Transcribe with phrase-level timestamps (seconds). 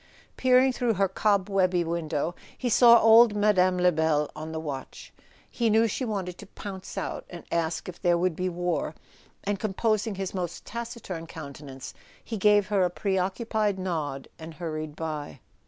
[0.35, 3.77] Peering through her cobwebby window, he saw old Mme.
[3.77, 5.13] Lebel on the watch.
[5.47, 8.95] He knew she wanted to pounce out and ask if there would be war;
[9.43, 11.93] and com¬ posing his most taciturn countenance
[12.23, 15.39] he gave her a preoccupied nod and hurried by.